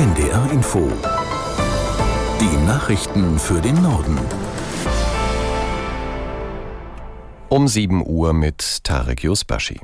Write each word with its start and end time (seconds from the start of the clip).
NDR 0.00 0.50
Info. 0.50 0.90
Die 2.40 2.66
Nachrichten 2.66 3.38
für 3.38 3.60
den 3.60 3.82
Norden. 3.82 4.18
Um 7.50 7.68
7 7.68 8.06
Uhr 8.06 8.32
mit 8.32 8.82
Tarek 8.82 9.22
Yusbashi. 9.22 9.78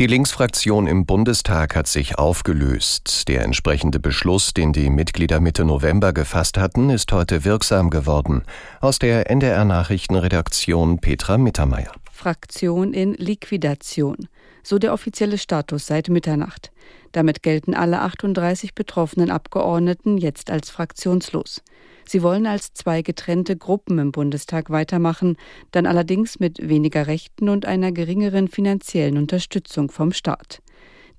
Die 0.00 0.08
Linksfraktion 0.08 0.88
im 0.88 1.06
Bundestag 1.06 1.76
hat 1.76 1.86
sich 1.86 2.18
aufgelöst. 2.18 3.28
Der 3.28 3.44
entsprechende 3.44 4.00
Beschluss, 4.00 4.52
den 4.52 4.72
die 4.72 4.90
Mitglieder 4.90 5.38
Mitte 5.38 5.64
November 5.64 6.12
gefasst 6.12 6.58
hatten, 6.58 6.90
ist 6.90 7.12
heute 7.12 7.44
wirksam 7.44 7.90
geworden. 7.90 8.42
Aus 8.80 8.98
der 8.98 9.30
NDR 9.30 9.64
Nachrichtenredaktion 9.64 10.98
Petra 10.98 11.38
Mittermeier. 11.38 11.92
Fraktion 12.10 12.92
in 12.92 13.14
Liquidation. 13.14 14.26
So 14.68 14.80
der 14.80 14.92
offizielle 14.92 15.38
Status 15.38 15.86
seit 15.86 16.08
Mitternacht. 16.08 16.72
Damit 17.12 17.44
gelten 17.44 17.72
alle 17.72 18.00
38 18.00 18.74
betroffenen 18.74 19.30
Abgeordneten 19.30 20.18
jetzt 20.18 20.50
als 20.50 20.70
fraktionslos. 20.70 21.62
Sie 22.04 22.20
wollen 22.20 22.48
als 22.48 22.74
zwei 22.74 23.02
getrennte 23.02 23.56
Gruppen 23.56 24.00
im 24.00 24.10
Bundestag 24.10 24.68
weitermachen, 24.70 25.36
dann 25.70 25.86
allerdings 25.86 26.40
mit 26.40 26.68
weniger 26.68 27.06
Rechten 27.06 27.48
und 27.48 27.64
einer 27.64 27.92
geringeren 27.92 28.48
finanziellen 28.48 29.18
Unterstützung 29.18 29.88
vom 29.88 30.10
Staat. 30.10 30.62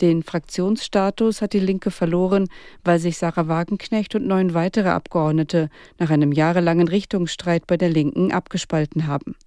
Den 0.01 0.23
Fraktionsstatus 0.23 1.41
hat 1.41 1.53
die 1.53 1.59
Linke 1.59 1.89
verloren, 1.89 2.49
weil 2.83 2.99
sich 2.99 3.17
Sarah 3.17 3.47
Wagenknecht 3.47 4.13
und 4.13 4.27
neun 4.27 4.55
weitere 4.55 4.89
Abgeordnete 4.89 5.69
nach 5.99 6.09
einem 6.09 6.33
jahrelangen 6.33 6.89
Richtungsstreit 6.89 7.65
bei 7.65 7.77
der 7.77 7.89
Linken 7.91 8.33
abgespalten 8.33 9.07
haben. 9.07 9.37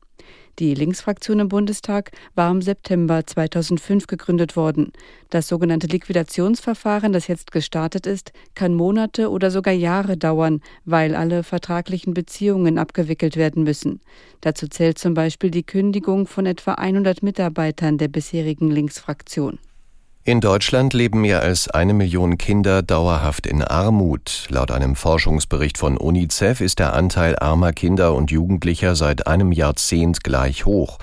Die 0.59 0.75
Linksfraktion 0.75 1.41
im 1.41 1.49
Bundestag 1.49 2.11
war 2.35 2.51
im 2.51 2.61
September 2.61 3.27
2005 3.27 4.07
gegründet 4.07 4.57
worden. 4.57 4.93
Das 5.31 5.49
sogenannte 5.49 5.87
Liquidationsverfahren, 5.87 7.13
das 7.13 7.29
jetzt 7.29 7.53
gestartet 7.53 8.07
ist, 8.07 8.33
kann 8.55 8.75
Monate 8.75 9.31
oder 9.31 9.51
sogar 9.51 9.73
Jahre 9.73 10.17
dauern, 10.17 10.61
weil 10.85 11.15
alle 11.15 11.45
vertraglichen 11.45 12.13
Beziehungen 12.13 12.79
abgewickelt 12.79 13.37
werden 13.37 13.63
müssen. 13.63 14.01
Dazu 14.43 14.67
zählt 14.69 14.99
zum 14.99 15.15
Beispiel 15.15 15.51
die 15.51 15.65
Kündigung 15.65 16.27
von 16.27 16.45
etwa 16.45 16.75
100 16.75 17.23
Mitarbeitern 17.23 17.97
der 17.97 18.09
bisherigen 18.09 18.71
Linksfraktion. 18.71 19.59
In 20.23 20.43
Deutschland 20.43 20.93
leben 20.93 21.23
mehr 21.23 21.41
als 21.41 21.69
eine 21.69 21.95
Million 21.95 22.37
Kinder 22.37 22.83
dauerhaft 22.83 23.47
in 23.47 23.63
Armut. 23.63 24.49
Laut 24.51 24.71
einem 24.71 24.95
Forschungsbericht 24.95 25.79
von 25.79 25.97
UNICEF 25.97 26.61
ist 26.61 26.79
der 26.79 26.93
Anteil 26.93 27.39
armer 27.39 27.73
Kinder 27.73 28.15
und 28.15 28.31
Jugendlicher 28.31 28.97
seit 28.97 29.27
einem 29.27 29.51
Jahrzehnt 29.51 30.23
gleich 30.23 30.67
hoch. 30.67 30.99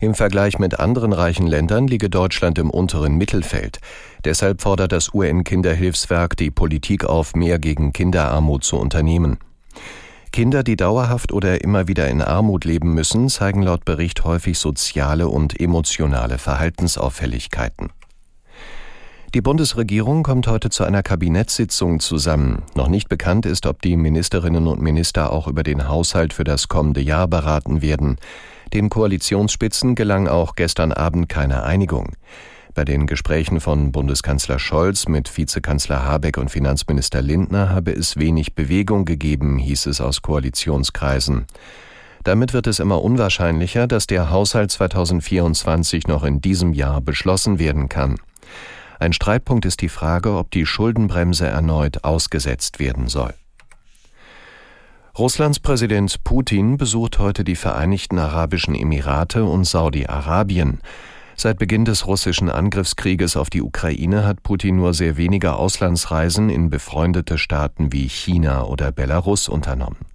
Im 0.00 0.14
Vergleich 0.14 0.58
mit 0.58 0.80
anderen 0.80 1.12
reichen 1.12 1.46
Ländern 1.46 1.86
liege 1.86 2.08
Deutschland 2.08 2.58
im 2.58 2.70
unteren 2.70 3.16
Mittelfeld. 3.16 3.78
Deshalb 4.24 4.62
fordert 4.62 4.92
das 4.92 5.12
UN-Kinderhilfswerk 5.12 6.34
die 6.38 6.50
Politik 6.50 7.04
auf, 7.04 7.34
mehr 7.34 7.58
gegen 7.58 7.92
Kinderarmut 7.92 8.64
zu 8.64 8.78
unternehmen. 8.78 9.36
Kinder, 10.32 10.62
die 10.62 10.76
dauerhaft 10.76 11.30
oder 11.32 11.62
immer 11.62 11.88
wieder 11.88 12.08
in 12.08 12.22
Armut 12.22 12.64
leben 12.64 12.94
müssen, 12.94 13.28
zeigen 13.28 13.60
laut 13.60 13.84
Bericht 13.84 14.24
häufig 14.24 14.58
soziale 14.58 15.28
und 15.28 15.60
emotionale 15.60 16.38
Verhaltensauffälligkeiten. 16.38 17.90
Die 19.34 19.40
Bundesregierung 19.40 20.24
kommt 20.24 20.46
heute 20.46 20.68
zu 20.68 20.84
einer 20.84 21.02
Kabinettssitzung 21.02 22.00
zusammen. 22.00 22.64
Noch 22.74 22.88
nicht 22.88 23.08
bekannt 23.08 23.46
ist, 23.46 23.64
ob 23.64 23.80
die 23.80 23.96
Ministerinnen 23.96 24.66
und 24.66 24.82
Minister 24.82 25.32
auch 25.32 25.48
über 25.48 25.62
den 25.62 25.88
Haushalt 25.88 26.34
für 26.34 26.44
das 26.44 26.68
kommende 26.68 27.00
Jahr 27.00 27.28
beraten 27.28 27.80
werden. 27.80 28.18
Den 28.74 28.90
Koalitionsspitzen 28.90 29.94
gelang 29.94 30.28
auch 30.28 30.54
gestern 30.54 30.92
Abend 30.92 31.30
keine 31.30 31.62
Einigung. 31.62 32.12
Bei 32.74 32.84
den 32.84 33.06
Gesprächen 33.06 33.60
von 33.60 33.90
Bundeskanzler 33.90 34.58
Scholz 34.58 35.08
mit 35.08 35.34
Vizekanzler 35.34 36.04
Habeck 36.04 36.36
und 36.36 36.50
Finanzminister 36.50 37.22
Lindner 37.22 37.70
habe 37.70 37.92
es 37.92 38.18
wenig 38.18 38.54
Bewegung 38.54 39.06
gegeben, 39.06 39.56
hieß 39.56 39.86
es 39.86 40.02
aus 40.02 40.20
Koalitionskreisen. 40.20 41.46
Damit 42.22 42.52
wird 42.52 42.66
es 42.66 42.80
immer 42.80 43.02
unwahrscheinlicher, 43.02 43.86
dass 43.86 44.06
der 44.06 44.28
Haushalt 44.28 44.70
2024 44.72 46.06
noch 46.06 46.22
in 46.22 46.42
diesem 46.42 46.74
Jahr 46.74 47.00
beschlossen 47.00 47.58
werden 47.58 47.88
kann. 47.88 48.16
Ein 49.02 49.12
Streitpunkt 49.12 49.64
ist 49.64 49.80
die 49.80 49.88
Frage, 49.88 50.36
ob 50.36 50.52
die 50.52 50.64
Schuldenbremse 50.64 51.48
erneut 51.48 52.04
ausgesetzt 52.04 52.78
werden 52.78 53.08
soll. 53.08 53.34
Russlands 55.18 55.58
Präsident 55.58 56.22
Putin 56.22 56.76
besucht 56.76 57.18
heute 57.18 57.42
die 57.42 57.56
Vereinigten 57.56 58.20
Arabischen 58.20 58.76
Emirate 58.76 59.42
und 59.42 59.64
Saudi-Arabien. 59.64 60.78
Seit 61.34 61.58
Beginn 61.58 61.84
des 61.84 62.06
russischen 62.06 62.48
Angriffskrieges 62.48 63.36
auf 63.36 63.50
die 63.50 63.62
Ukraine 63.62 64.24
hat 64.24 64.44
Putin 64.44 64.76
nur 64.76 64.94
sehr 64.94 65.16
wenige 65.16 65.54
Auslandsreisen 65.54 66.48
in 66.48 66.70
befreundete 66.70 67.38
Staaten 67.38 67.92
wie 67.92 68.08
China 68.08 68.62
oder 68.66 68.92
Belarus 68.92 69.48
unternommen. 69.48 70.11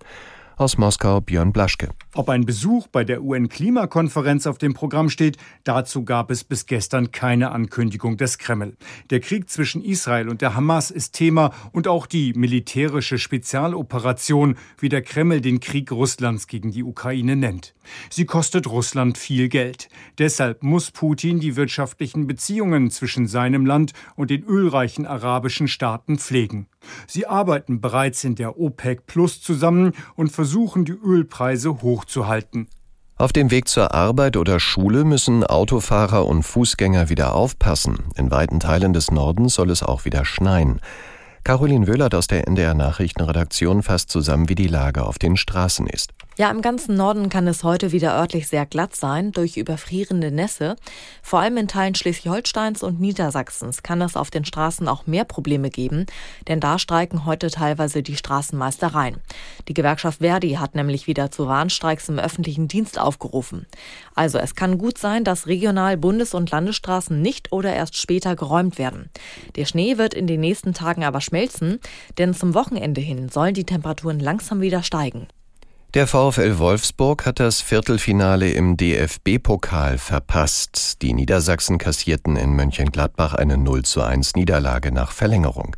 Aus 0.59 0.79
Moskau 0.79 1.21
Björn 1.21 1.53
Blaschke. 1.53 1.89
Ob 2.15 2.29
ein 2.29 2.43
Besuch 2.43 2.87
bei 2.87 3.03
der 3.03 3.21
UN-Klimakonferenz 3.21 4.47
auf 4.47 4.57
dem 4.57 4.73
Programm 4.73 5.11
steht, 5.11 5.37
dazu 5.63 6.03
gab 6.03 6.31
es 6.31 6.43
bis 6.43 6.65
gestern 6.65 7.11
keine 7.11 7.51
Ankündigung 7.51 8.17
des 8.17 8.39
Kreml. 8.39 8.75
Der 9.11 9.19
Krieg 9.19 9.51
zwischen 9.51 9.83
Israel 9.83 10.29
und 10.29 10.41
der 10.41 10.55
Hamas 10.55 10.89
ist 10.89 11.13
Thema 11.13 11.53
und 11.73 11.87
auch 11.87 12.07
die 12.07 12.33
militärische 12.33 13.19
Spezialoperation, 13.19 14.57
wie 14.79 14.89
der 14.89 15.03
Kreml 15.03 15.41
den 15.41 15.59
Krieg 15.59 15.91
Russlands 15.91 16.47
gegen 16.47 16.71
die 16.71 16.83
Ukraine 16.83 17.35
nennt. 17.35 17.75
Sie 18.09 18.25
kostet 18.25 18.65
Russland 18.65 19.19
viel 19.19 19.49
Geld. 19.49 19.89
Deshalb 20.17 20.63
muss 20.63 20.89
Putin 20.89 21.39
die 21.39 21.55
wirtschaftlichen 21.55 22.25
Beziehungen 22.25 22.89
zwischen 22.89 23.27
seinem 23.27 23.67
Land 23.67 23.93
und 24.15 24.31
den 24.31 24.43
ölreichen 24.43 25.05
arabischen 25.05 25.67
Staaten 25.67 26.17
pflegen. 26.17 26.65
Sie 27.05 27.27
arbeiten 27.27 27.81
bereits 27.81 28.23
in 28.23 28.35
der 28.35 28.59
OPEC 28.59 29.05
Plus 29.07 29.41
zusammen 29.41 29.93
und 30.15 30.31
versuchen 30.31 30.85
die 30.85 30.93
Ölpreise 30.93 31.81
hoch 31.81 31.97
hochzuhalten. 31.97 32.67
Auf 33.15 33.33
dem 33.33 33.49
Weg 33.49 33.67
zur 33.67 33.95
Arbeit 33.95 34.37
oder 34.37 34.59
Schule 34.59 35.03
müssen 35.03 35.43
Autofahrer 35.43 36.27
und 36.27 36.43
Fußgänger 36.43 37.09
wieder 37.09 37.33
aufpassen. 37.33 37.97
In 38.15 38.29
weiten 38.29 38.59
Teilen 38.59 38.93
des 38.93 39.09
Nordens 39.09 39.55
soll 39.55 39.71
es 39.71 39.81
auch 39.81 40.05
wieder 40.05 40.23
schneien. 40.23 40.79
Caroline 41.43 41.87
Wöhlert 41.87 42.13
aus 42.13 42.27
der 42.27 42.47
NDR 42.47 42.75
Nachrichtenredaktion 42.75 43.81
fasst 43.81 44.11
zusammen, 44.11 44.49
wie 44.49 44.55
die 44.55 44.67
Lage 44.67 45.03
auf 45.03 45.17
den 45.17 45.37
Straßen 45.37 45.87
ist. 45.87 46.11
Ja, 46.37 46.51
im 46.51 46.61
ganzen 46.61 46.95
Norden 46.95 47.29
kann 47.29 47.47
es 47.47 47.63
heute 47.63 47.91
wieder 47.91 48.15
örtlich 48.15 48.47
sehr 48.47 48.67
glatt 48.67 48.95
sein 48.95 49.31
durch 49.31 49.57
überfrierende 49.57 50.29
Nässe. 50.29 50.75
Vor 51.23 51.39
allem 51.39 51.57
in 51.57 51.67
Teilen 51.67 51.95
Schleswig-Holsteins 51.95 52.83
und 52.83 52.99
Niedersachsens 52.99 53.81
kann 53.81 54.03
es 54.03 54.15
auf 54.15 54.29
den 54.29 54.45
Straßen 54.45 54.87
auch 54.87 55.07
mehr 55.07 55.25
Probleme 55.25 55.71
geben, 55.71 56.05
denn 56.47 56.59
da 56.59 56.77
streiken 56.77 57.25
heute 57.25 57.49
teilweise 57.49 58.03
die 58.03 58.15
Straßenmeistereien. 58.15 59.17
Die 59.67 59.73
Gewerkschaft 59.73 60.19
Verdi 60.19 60.51
hat 60.51 60.75
nämlich 60.75 61.07
wieder 61.07 61.31
zu 61.31 61.47
Warnstreiks 61.47 62.07
im 62.07 62.19
öffentlichen 62.19 62.67
Dienst 62.67 62.99
aufgerufen. 62.99 63.65
Also 64.13 64.37
es 64.37 64.53
kann 64.53 64.77
gut 64.77 64.99
sein, 64.99 65.23
dass 65.23 65.47
regional 65.47 65.97
Bundes- 65.97 66.35
und 66.35 66.51
Landesstraßen 66.51 67.19
nicht 67.19 67.51
oder 67.51 67.73
erst 67.73 67.97
später 67.97 68.35
geräumt 68.35 68.77
werden. 68.77 69.09
Der 69.55 69.65
Schnee 69.65 69.97
wird 69.97 70.13
in 70.13 70.27
den 70.27 70.41
nächsten 70.41 70.75
Tagen 70.75 71.03
aber 71.03 71.19
schmelzen, 71.19 71.79
denn 72.19 72.35
zum 72.35 72.53
Wochenende 72.53 73.01
hin 73.01 73.29
sollen 73.29 73.55
die 73.55 73.65
Temperaturen 73.65 74.19
langsam 74.19 74.61
wieder 74.61 74.83
steigen. 74.83 75.27
Der 75.93 76.05
VfL 76.05 76.57
Wolfsburg 76.57 77.25
hat 77.25 77.39
das 77.39 77.61
Viertelfinale 77.61 78.51
im 78.51 78.75
DFB-Pokal 78.75 79.97
verpasst. 79.97 81.01
Die 81.01 81.13
Niedersachsen 81.13 81.77
kassierten 81.77 82.35
in 82.35 82.51
Mönchengladbach 82.51 83.33
eine 83.33 83.57
0 83.57 83.83
zu 83.83 84.01
1 84.01 84.35
Niederlage 84.35 84.91
nach 84.91 85.13
Verlängerung. 85.13 85.77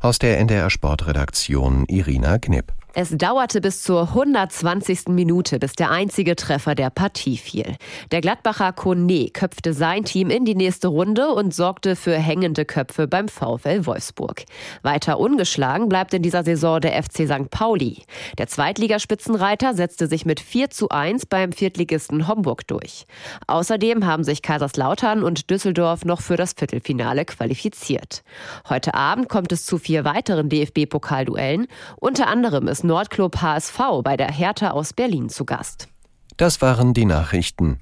Aus 0.00 0.20
der 0.20 0.38
NDR 0.38 0.70
Sportredaktion 0.70 1.86
Irina 1.86 2.38
Knipp. 2.38 2.77
Es 3.00 3.16
dauerte 3.16 3.60
bis 3.60 3.84
zur 3.84 4.08
120. 4.08 5.10
Minute, 5.10 5.60
bis 5.60 5.74
der 5.74 5.92
einzige 5.92 6.34
Treffer 6.34 6.74
der 6.74 6.90
Partie 6.90 7.36
fiel. 7.36 7.76
Der 8.10 8.20
Gladbacher 8.20 8.72
Kone 8.72 9.28
köpfte 9.32 9.72
sein 9.72 10.02
Team 10.02 10.30
in 10.30 10.44
die 10.44 10.56
nächste 10.56 10.88
Runde 10.88 11.28
und 11.28 11.54
sorgte 11.54 11.94
für 11.94 12.16
hängende 12.16 12.64
Köpfe 12.64 13.06
beim 13.06 13.28
VfL 13.28 13.86
Wolfsburg. 13.86 14.46
Weiter 14.82 15.20
ungeschlagen 15.20 15.88
bleibt 15.88 16.12
in 16.12 16.22
dieser 16.22 16.42
Saison 16.42 16.80
der 16.80 17.00
FC 17.00 17.28
St. 17.28 17.48
Pauli. 17.50 18.02
Der 18.36 18.48
Zweitligaspitzenreiter 18.48 19.74
setzte 19.74 20.08
sich 20.08 20.26
mit 20.26 20.40
4 20.40 20.70
zu 20.70 20.88
1 20.88 21.26
beim 21.26 21.52
Viertligisten 21.52 22.26
Homburg 22.26 22.66
durch. 22.66 23.06
Außerdem 23.46 24.06
haben 24.06 24.24
sich 24.24 24.42
Kaiserslautern 24.42 25.22
und 25.22 25.50
Düsseldorf 25.50 26.04
noch 26.04 26.20
für 26.20 26.36
das 26.36 26.54
Viertelfinale 26.54 27.24
qualifiziert. 27.26 28.24
Heute 28.68 28.94
Abend 28.94 29.28
kommt 29.28 29.52
es 29.52 29.66
zu 29.66 29.78
vier 29.78 30.04
weiteren 30.04 30.48
DFB-Pokalduellen. 30.48 31.68
Unter 32.00 32.26
anderem 32.26 32.66
ist 32.66 32.87
Nordclub 32.88 33.40
HSV 33.40 33.78
bei 34.02 34.16
der 34.16 34.32
Hertha 34.32 34.70
aus 34.70 34.92
Berlin 34.92 35.28
zu 35.28 35.44
Gast. 35.44 35.88
Das 36.36 36.60
waren 36.60 36.94
die 36.94 37.04
Nachrichten. 37.04 37.78